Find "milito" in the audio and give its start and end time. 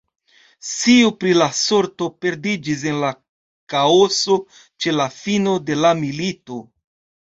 6.05-6.65